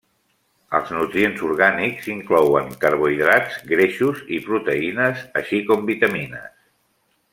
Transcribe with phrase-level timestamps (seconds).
[0.77, 6.59] Els nutrients orgànics inclouen carbohidrats, greixos i proteïnes, així com vitamines.